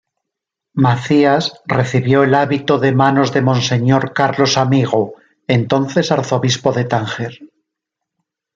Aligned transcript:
Macías 0.73 1.61
recibió 1.67 2.23
el 2.23 2.33
hábito 2.33 2.79
de 2.79 2.91
manos 2.91 3.31
de 3.33 3.43
Monseñor 3.43 4.13
Carlos 4.13 4.57
Amigo, 4.57 5.13
entonces 5.45 6.11
Arzobispo 6.11 6.73
de 6.73 6.85
Tánger. 6.85 7.39